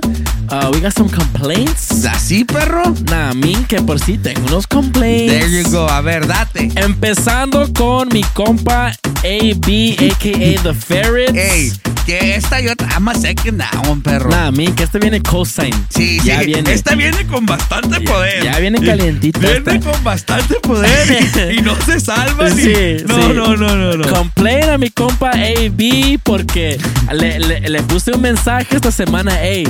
[0.51, 2.05] uh, we got some complaints.
[2.05, 2.83] ¿Así, perro?
[3.09, 5.31] Nah, min, que por sí tengo unos complaints.
[5.31, 5.87] There you go.
[5.87, 6.69] A ver, date.
[6.75, 8.91] Empezando con mi compa
[9.23, 10.61] AB, a.k.a.
[10.61, 11.35] The Ferret.
[11.35, 11.71] Ey,
[12.09, 14.31] que esta yo I'm a second down, perro.
[14.31, 15.71] Nah, min, que este viene cosign.
[15.89, 16.47] Sí, ya sí.
[16.47, 16.73] viene.
[16.73, 18.43] Esta viene con bastante poder.
[18.43, 19.79] ya viene calientita Viene esta.
[19.79, 22.61] con bastante poder y, y no se salva ni.
[22.63, 23.33] Sí, no, sí.
[23.35, 24.07] no, no, no, no.
[24.09, 26.79] Complain a mi compa AB porque
[27.11, 29.65] le, le, le puse un mensaje esta semana, hey,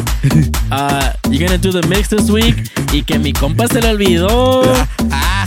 [0.72, 2.56] uh, you're gonna do the mix this week
[2.94, 4.62] y que mi compa se le olvidó.
[5.12, 5.46] Ah,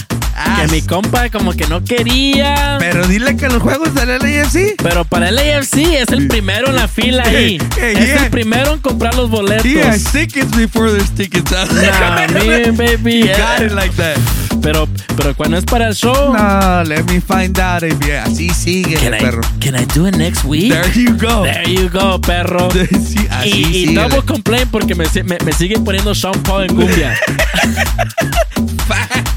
[0.57, 2.76] Que mi compa como que no quería.
[2.78, 4.74] Pero dile que los juegos del LAFC.
[4.82, 7.59] Pero para el AFC es el primero en la fila ahí.
[7.78, 8.24] Hey, es yeah.
[8.24, 9.66] el primero en comprar los boletos.
[9.84, 11.70] Has tickets before there's tickets out.
[11.72, 13.20] Nah, man, baby.
[13.20, 14.16] You got it like that.
[14.62, 16.32] Pero, pero cuando es para el show.
[16.32, 19.40] No, let me find out if yeah, así sigue, Can I, perro.
[19.61, 20.72] can I do it next week?
[20.72, 21.43] There you go.
[21.43, 22.68] There you go, perro.
[23.03, 26.76] Sí, así y, y double complain porque me, me, me siguen poniendo Sean Paul en
[26.76, 27.18] cumbia.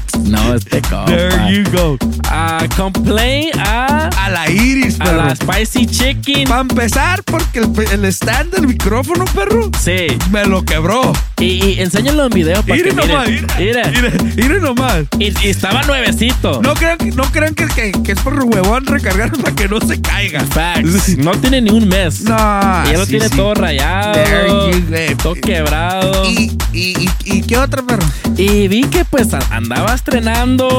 [0.48, 1.04] no, este compa.
[1.06, 1.96] There you go.
[2.28, 5.24] Ah, complain a, A la iris, a perro.
[5.24, 6.48] la spicy chicken.
[6.48, 10.06] Para empezar, porque el, el stand del micrófono, perro, Sí.
[10.30, 11.12] me lo quebró.
[11.38, 13.46] Y, y enséñalo en video para que nomás, miren.
[13.58, 14.12] mire, Mira.
[14.36, 15.04] mire nomás.
[15.18, 16.60] Y, y estaba nuevecito.
[16.62, 19.80] No crean, que- no crean que, que, que es por huevón recargar para que no
[19.80, 20.40] se caiga.
[20.44, 21.16] Facts.
[21.18, 22.22] No tiene ni un mes.
[22.22, 23.36] No, Y ya lo sí, tiene sí.
[23.36, 24.12] todo rayado.
[24.12, 25.22] There you go.
[25.22, 26.24] Todo quebrado.
[26.26, 28.02] ¿Y, y, y, y qué otra, perro?
[28.36, 29.92] Y vi que pues a- andaba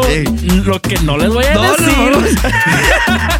[0.08, 0.24] Ey.
[0.66, 2.40] lo que no les voy a No, no, decir.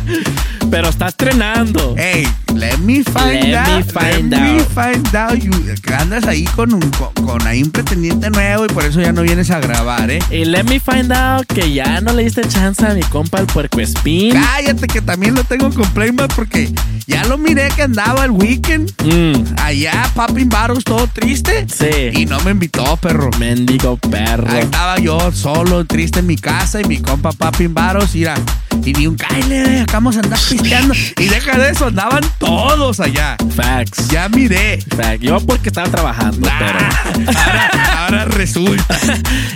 [0.08, 0.18] no.
[0.70, 1.96] Pero está estrenando.
[1.98, 3.68] Hey, let me find Let out.
[3.78, 4.68] me find let me out.
[4.68, 5.34] find out.
[5.40, 5.52] You,
[5.82, 9.12] que andas ahí con, un, con, con ahí un pretendiente nuevo y por eso ya
[9.14, 10.20] no vienes a grabar, ¿eh?
[10.30, 13.48] Y let me find out que ya no le diste chance a mi compa el
[13.48, 14.34] puerco espín.
[14.34, 16.70] Cállate que también lo tengo con Playmat porque
[17.08, 21.66] ya lo miré que andaba el weekend Mm, allá, Popping Battles, todo triste.
[21.70, 22.10] sí.
[22.20, 23.30] Y no me invitó, perro.
[23.40, 24.48] Mendigo perro.
[24.52, 28.36] Ahí estaba yo solo, triste en mi casa y mi compa Popping Battles, mira.
[28.84, 30.40] Y ni un Kyle, acá vamos a andar
[31.18, 33.38] Y deja de eso, andaban todos allá.
[33.56, 34.08] Facts.
[34.10, 34.80] Ya miré.
[34.96, 35.22] Fact.
[35.22, 38.98] Yo porque estaba trabajando, Ahora, ahora resulta.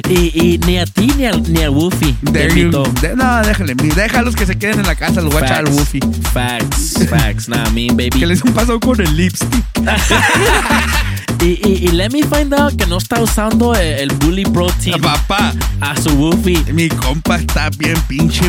[0.10, 2.18] Y, y ni a ti ni al, ni al Woofy.
[2.26, 5.78] no, déjale, déjalos que se queden en la casa, los voy a echar al Facts.
[5.78, 6.00] Woofy.
[6.34, 7.10] Facts.
[7.10, 7.48] Facts.
[7.48, 8.10] Nah, me, baby.
[8.10, 9.64] Que les han pasado con el lipstick.
[11.42, 15.02] Y, y, y let me find out que no está usando el, el Bully Protein
[15.02, 16.64] Papá, a su Woofy.
[16.72, 18.44] mi compa está bien pinche.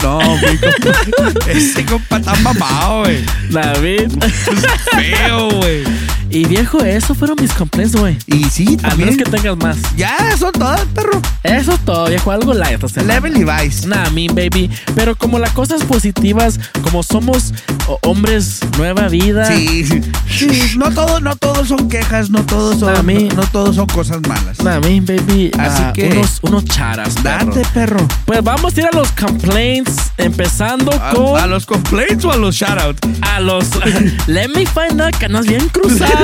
[0.00, 1.46] No, mi compa.
[1.50, 3.24] Ese compa está mamado, güey.
[3.50, 4.12] David.
[4.92, 5.82] Feo, güey.
[6.30, 8.16] Y viejo, eso fueron mis complaints, güey.
[8.26, 9.16] Y sí, A menos también.
[9.16, 9.76] que tengas más.
[9.96, 11.20] Ya, son todas, perro.
[11.42, 12.30] Eso es todo, viejo.
[12.30, 13.14] Algo light esta semana.
[13.14, 13.86] Level Levi's.
[13.86, 14.70] Nah, mean baby.
[14.94, 17.52] Pero como las cosas positivas, como somos
[17.86, 19.46] o- hombres nueva vida.
[19.46, 20.00] Sí, sí.
[20.28, 23.86] Sí, no todos, no todos son quejas, no todos son, mí- no, no todos son
[23.86, 24.58] cosas malas.
[24.62, 25.50] Nah, mean baby.
[25.58, 27.46] Así que- Unos, unos charas, perro.
[27.46, 28.08] Date, perro.
[28.26, 29.96] Pues vamos a ir a los complaints.
[30.18, 31.40] Empezando A, con.
[31.40, 33.00] a los complaints o a los shoutouts.
[33.22, 33.64] a los.
[34.26, 36.17] Let me find out que andas bien cruzado.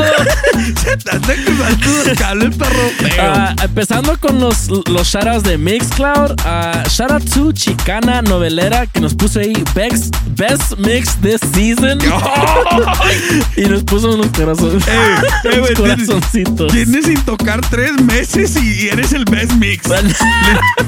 [0.82, 2.90] Se te perro.
[3.20, 6.32] Ah, empezando con los, los shoutouts de Mixcloud.
[6.44, 11.98] Uh, shout out to Chicana Novelera que nos puso ahí best, best mix this season.
[13.56, 14.86] y nos puso unos corazones.
[14.88, 14.94] Ey,
[15.52, 16.72] ey, unos güey, tienes- corazoncitos.
[16.72, 19.88] Tienes sin tocar tres meses y eres el best mix.
[19.88, 20.02] Le-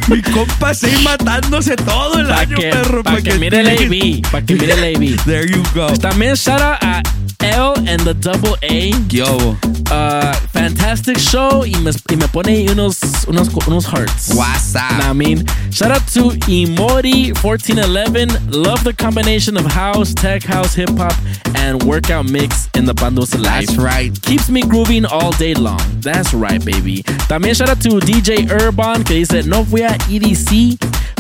[0.09, 3.03] mi compa se matándose todo el Para año, que, perro.
[3.03, 4.31] pa' que mire el AB.
[4.31, 5.25] Para que mire el AB.
[5.25, 5.87] There you go.
[5.99, 7.03] También shout out a
[7.43, 8.91] L and the double A.
[9.09, 9.57] Yo.
[9.91, 12.99] Uh, fantastic show y me, y me pone ahí unos,
[13.29, 14.35] unos, unos hearts.
[14.35, 15.01] WhatsApp.
[15.05, 18.53] I mean, shout out to Imori1411.
[18.53, 21.15] Love the combination of house, tech house, hip hop,
[21.57, 23.67] and workout mix in the bundles life.
[23.67, 24.11] That's right.
[24.23, 25.81] Keeps me grooving all day long.
[26.01, 27.03] That's right, baby.
[27.29, 30.79] También shout out to DJ Urban que dice, no fui a EDC,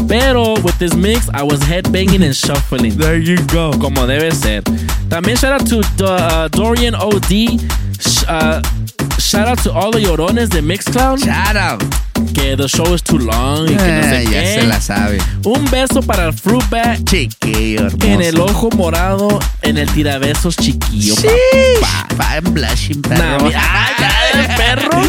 [0.08, 2.96] pero with this mix I was headbanging and shuffling.
[2.96, 3.72] There you go.
[3.72, 4.62] Como debe ser.
[5.08, 7.60] También shout out to uh, Dorian OD.
[8.28, 8.62] Uh,
[9.26, 11.18] shout out to all the llorones de Mixcloud.
[11.18, 11.82] Shout out.
[12.32, 13.64] Que the show is too long.
[13.68, 14.60] Y que no sé Eh, ya qué.
[14.60, 15.18] se la sabe.
[15.44, 17.00] Un beso para el Fruit Bat.
[17.04, 18.06] Chiquillo, hermoso.
[18.06, 21.14] En el ojo morado, en el tirabesos chiquillo.
[21.16, 21.28] Sí.
[22.18, 23.44] I'm blushing, Nah, perro.
[23.46, 25.02] mi- ah, ya, el perro.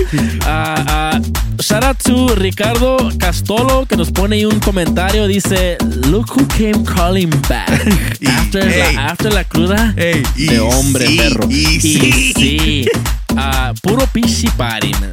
[0.45, 0.84] Ah,
[1.15, 1.19] ah,
[1.61, 5.27] shout out to Ricardo Castolo que nos pone ahí un comentario.
[5.27, 5.77] Dice:
[6.07, 7.69] Look who came calling back.
[8.27, 11.48] after, la, after la cruda Hey, y de hombre, sí, perro.
[11.49, 12.34] y sí.
[12.35, 12.89] sí.
[13.38, 15.11] Ah, puro pichi party, man.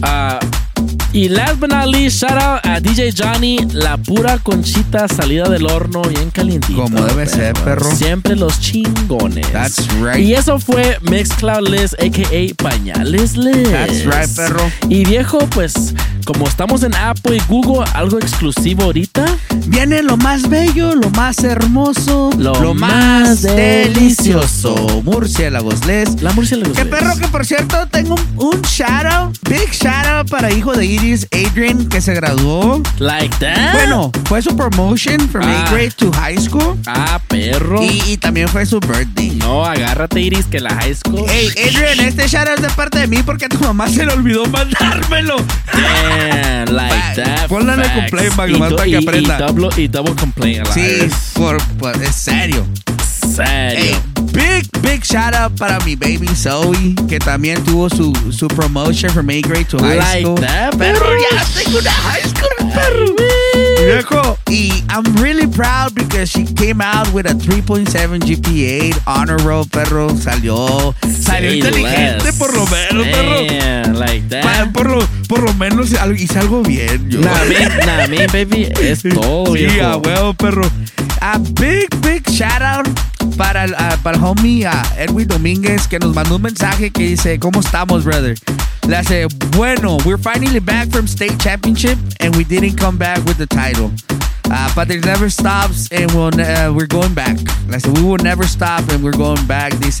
[0.00, 0.40] Nah,
[1.16, 5.64] y last but not least, shout out a DJ Johnny, la pura conchita salida del
[5.64, 6.82] horno bien calientita.
[6.82, 7.90] Como debe ser, perro.
[7.96, 9.50] Siempre los chingones.
[9.50, 10.18] That's right.
[10.18, 12.62] Y eso fue Mixcloud Liz, a.k.a.
[12.62, 13.70] Pañales Liz.
[13.70, 14.70] That's right, perro.
[14.90, 15.94] Y viejo, pues,
[16.26, 19.24] como estamos en Apple y Google, algo exclusivo ahorita.
[19.68, 22.86] Viene lo más bello, lo más hermoso, Lo más
[23.32, 25.00] más delicioso.
[25.02, 26.20] Murciélagos, Les.
[26.20, 26.92] La murciélagos Que Les.
[26.92, 30.84] perro, que por cierto, tengo un, un shout out, big shout out para hijo de
[30.84, 32.82] Iris, Adrian, que se graduó.
[32.98, 33.72] Like that.
[33.74, 35.64] Bueno, fue su promotion from Ah.
[35.66, 36.76] 8th grade to high school.
[36.86, 37.80] Ah, perro.
[37.82, 39.30] Y, y también fue su birthday.
[39.36, 41.24] No, agárrate, Iris, que la high school.
[41.28, 44.04] Hey, Adrian, este shout out es de parte de mí porque a tu mamá se
[44.04, 45.36] le olvidó mandármelo.
[45.72, 47.46] Damn, like that.
[47.48, 49.36] Ponla en el complaint, do- para que aprenda.
[49.36, 50.60] Y double, y double complaint.
[50.60, 52.66] a la Sí, por, por- es serio.
[53.34, 53.46] Serio.
[53.76, 53.96] Hey,
[54.36, 59.26] big, big shout out para mi baby Zoe, que también tuvo su, su promotion from
[59.28, 60.36] 8th grade to high Like school.
[60.36, 63.16] that, perro, ya tengo una high school, perro.
[63.86, 67.86] Viejo, y I'm really proud because she came out with a 3.7
[68.20, 72.38] GPA, honor roll, perro, salió, salió Say inteligente less.
[72.38, 73.92] por lo menos, perro.
[73.98, 74.72] Like that.
[74.72, 77.10] Por lo, por lo menos hice algo bien.
[77.10, 77.20] Yo.
[77.20, 79.86] Nah, me, nah, me, baby, es todo, Sí, viejo.
[79.86, 80.68] a huevo, perro.
[81.20, 82.86] A big, big shout out
[83.30, 87.02] para el, ah, para el homie ah, Edwin Domínguez que nos mandó un mensaje que
[87.02, 88.36] dice, ¿cómo estamos, brother?
[88.86, 89.26] Le hace,
[89.56, 93.90] bueno, we're finally back from state championship and we didn't come back with the title.
[94.50, 97.36] Uh, but it never stops and we'll, ne- uh, we're going back.
[97.66, 99.72] Le hace, we will never stop and we're going back.
[99.80, 100.00] Dice,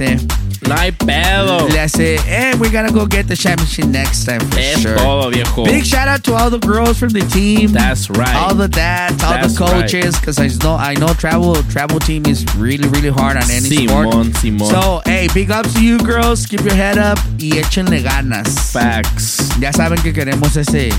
[0.68, 1.68] No hay pedo.
[1.68, 4.96] le hace, and we're gonna go get the championship next time for Es sure.
[4.96, 5.64] todo, viejo.
[5.64, 7.72] Big shout out to all the girls from the team.
[7.72, 8.34] That's right.
[8.36, 12.24] All the dads, all That's the coaches, because I know I know travel travel team
[12.26, 14.08] is really really hard on any sport.
[14.08, 14.70] Simón, Simón.
[14.70, 16.46] So hey, big ups to you girls.
[16.46, 18.72] Keep your head up y échenle ganas.
[18.72, 19.50] Facts.
[19.60, 20.90] Ya saben que queremos ese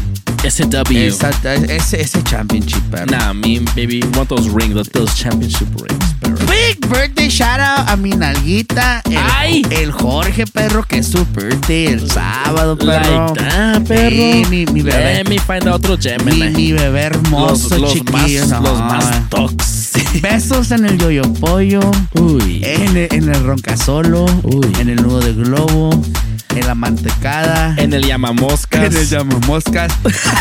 [0.43, 1.07] Ese W.
[1.07, 1.31] esa-
[1.67, 2.83] ese ese championship.
[2.91, 3.05] perro.
[3.05, 6.45] Nah, me, baby, want those rings, those, those championship rings, perro.
[6.47, 9.61] Big birthday shout out a mi nalguita, el, Ay.
[9.71, 13.33] el Jorge perro que es su birthday el sábado perro.
[13.33, 14.09] Like that, perro.
[14.09, 15.23] Sí, mi, mi bebé.
[15.23, 16.01] Let me find otro Mi,
[16.31, 16.53] Gemini.
[16.55, 18.41] mi bebé hermoso, los, los chiquillo.
[18.47, 19.91] más, no, los más tox.
[20.21, 21.79] Besos en el yoyo pollo,
[22.19, 22.61] Uy.
[22.63, 24.67] en el, en el roncasolo, Uy.
[24.79, 25.89] en el nudo de globo,
[26.55, 28.85] en la mantecada, En el llamamoscas.
[28.85, 29.91] en el llama moscas,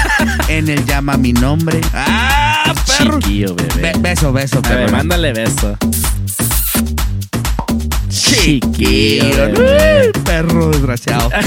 [0.49, 1.81] en el llama mi nombre.
[1.93, 3.19] ¡Ah, perro!
[3.21, 3.93] Chiquillo, bebé.
[3.93, 4.97] Be- beso, beso, A ver, perro.
[4.97, 5.77] mándale beso.
[8.09, 9.53] Chiquillo,
[10.25, 11.31] perro desgraciado.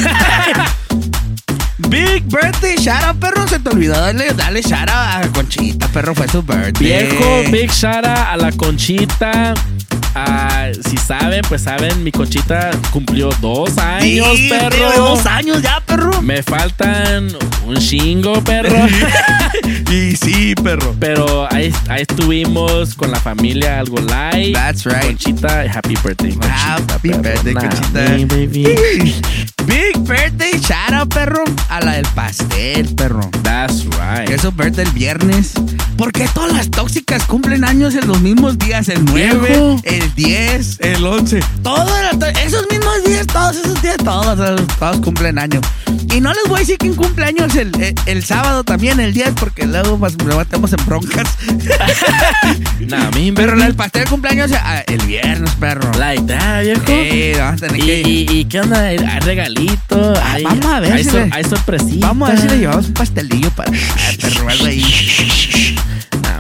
[1.90, 3.48] Big birthday, shout out, perro.
[3.48, 6.14] Se te olvidó darle, darle shout out a Conchita, perro.
[6.14, 7.08] Fue su birthday.
[7.08, 9.54] Viejo, big shout out a la Conchita.
[10.16, 14.92] Ah, si saben, pues saben, mi Conchita cumplió dos años, Sí, perro.
[14.96, 16.22] dos años ya, perro.
[16.22, 17.30] Me faltan
[17.66, 18.76] un chingo, perro.
[19.92, 20.96] y sí, perro.
[21.00, 24.56] Pero ahí, ahí estuvimos con la familia algo light.
[24.56, 25.04] That's right.
[25.06, 26.76] Conchita, happy birthday, Conchita.
[26.94, 27.22] Happy perro.
[27.22, 28.36] birthday, Nah, Conchita.
[28.36, 28.64] baby.
[29.66, 31.44] Big birthday, shout out, perro.
[31.70, 33.30] A la del pastel, perro.
[33.44, 34.28] That's right.
[34.28, 35.54] Que es su birthday el viernes.
[35.98, 38.88] ¿Por qué todas las tóxicas cumplen años en los mismos días?
[38.88, 39.82] El 9, Viejo.
[40.00, 41.40] El 10, el 11.
[41.64, 41.92] Todos
[42.44, 44.38] esos mismos días, todos esos días, todos,
[44.80, 45.62] todos, cumplen años.
[46.16, 49.14] Y no les voy a decir quién cumple años el, el, el sábado también, el
[49.14, 51.28] 10, porque luego pues, nos metemos en broncas.
[52.80, 55.92] Nah, me, Pero del pastel de cumpleaños ah, el viernes, perro.
[56.00, 56.82] Like that, viejo.
[56.88, 58.02] Eh, vamos a tener ¿Y, que...
[58.10, 58.80] y, y qué onda?
[58.86, 60.14] ¿Hay regalito?
[60.16, 62.08] Ah, Hay- vamos a ver Hay, si sor- le- hay sorpresita.
[62.08, 65.76] Vamos a ver si le llevamos un pastelillo para ah, perro algo ahí.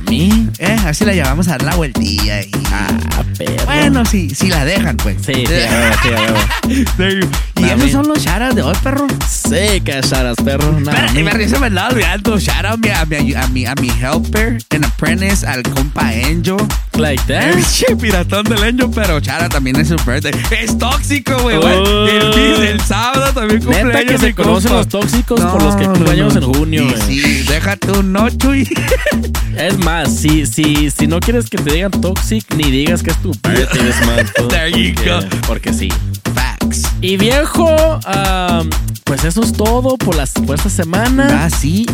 [0.09, 0.49] Mí.
[0.57, 2.51] Eh, a ver si le llevamos a dar la vueltilla ahí.
[2.71, 3.65] Ah, perro.
[3.65, 5.17] Bueno, sí, sí la dejan, pues.
[5.25, 7.29] Sí, sí, sí, a huevo.
[7.59, 9.05] Y esos son los shoutouts de hoy, perro.
[9.27, 10.77] Sí, que sharas, perro.
[11.13, 12.39] Y me risa, me andaba olvidando.
[12.39, 16.55] Shout out a mi, a mi, a mi, helper en Apprentice, al compa Angel.
[16.93, 17.57] Like that.
[17.89, 20.31] El piratón del Angel, pero Chara también es su birthday.
[20.51, 21.57] Es tóxico, güey.
[21.57, 22.07] Oh.
[22.07, 25.83] El, el sábado también Neta cumpleaños que se conocen los tóxicos por No, los que
[25.85, 26.41] no, cumplen años no.
[26.41, 27.01] en junio, Y güey.
[27.07, 28.67] sí, déjate un ocho y...
[29.57, 33.21] Es más, si, si, si no quieres que te digan toxic, ni digas que es
[33.21, 33.31] tu.
[34.49, 35.19] There you go.
[35.47, 35.89] Porque sí.
[36.33, 36.83] Facts.
[37.01, 38.69] Y viejo, um,
[39.03, 41.45] pues eso es todo por, las, por esta semana.
[41.45, 41.85] Ah, sí.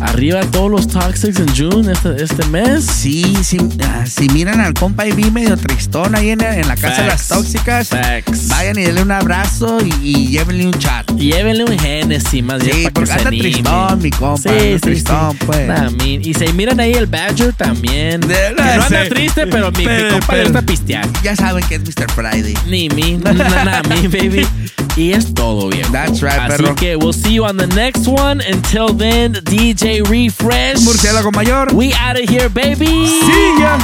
[0.00, 2.84] Arriba todos los toxics en June este, este mes.
[2.84, 6.76] Sí, sí, ah, si miran al compa y vi medio tristón ahí en, en la
[6.76, 7.28] casa de las Facts.
[7.28, 8.48] tóxicas, Facts.
[8.48, 11.10] vayan y denle un abrazo y, y llévenle un chat.
[11.16, 13.42] Llévenle un Genesis más bien Sí, para que porque se anda anime.
[13.42, 14.50] tristón, mi compa.
[14.50, 15.38] Sí, sí, tristón, sí.
[15.46, 15.68] pues.
[15.68, 18.20] Nah, y se miran ahí el Badger también.
[18.22, 21.08] De- que no anda triste, pero mi, mi Pero- compa le pero- gusta pistear.
[21.22, 22.10] Ya saben que es Mr.
[22.12, 22.54] Friday.
[22.68, 24.46] Ni mi, na, na, mi, baby.
[24.96, 25.90] Y es todo, viejo.
[25.92, 26.74] That's right, Así perro.
[26.74, 28.42] que we'll see you on the next one.
[28.50, 29.34] Until then,
[29.80, 30.84] DJ Refresh.
[30.84, 31.74] Murciélago mayor.
[31.74, 33.06] We out of here, baby.
[33.06, 33.78] See ya.